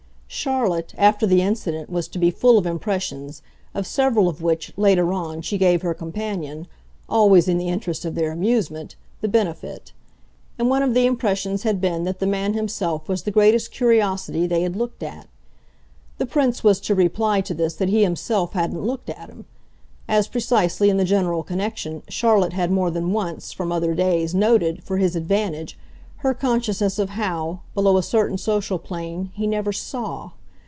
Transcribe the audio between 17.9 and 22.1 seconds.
himself hadn't looked at him; as, precisely, in the general connection,